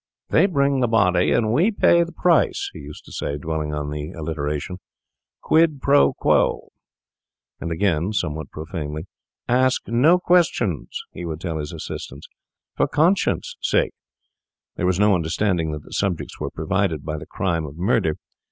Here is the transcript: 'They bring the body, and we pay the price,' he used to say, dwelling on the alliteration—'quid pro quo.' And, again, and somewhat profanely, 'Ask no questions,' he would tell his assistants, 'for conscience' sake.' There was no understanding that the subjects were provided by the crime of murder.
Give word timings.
'They 0.29 0.47
bring 0.47 0.79
the 0.79 0.87
body, 0.87 1.31
and 1.31 1.53
we 1.53 1.69
pay 1.69 2.01
the 2.03 2.11
price,' 2.11 2.71
he 2.73 2.79
used 2.79 3.05
to 3.05 3.11
say, 3.11 3.37
dwelling 3.37 3.71
on 3.71 3.91
the 3.91 4.09
alliteration—'quid 4.13 5.79
pro 5.79 6.13
quo.' 6.15 6.69
And, 7.59 7.71
again, 7.71 8.05
and 8.05 8.15
somewhat 8.15 8.49
profanely, 8.49 9.05
'Ask 9.47 9.87
no 9.87 10.17
questions,' 10.17 11.03
he 11.11 11.23
would 11.23 11.39
tell 11.39 11.59
his 11.59 11.71
assistants, 11.71 12.27
'for 12.75 12.87
conscience' 12.87 13.57
sake.' 13.61 13.93
There 14.75 14.87
was 14.87 14.99
no 14.99 15.13
understanding 15.13 15.71
that 15.73 15.83
the 15.83 15.93
subjects 15.93 16.39
were 16.39 16.49
provided 16.49 17.05
by 17.05 17.19
the 17.19 17.27
crime 17.27 17.67
of 17.67 17.77
murder. 17.77 18.15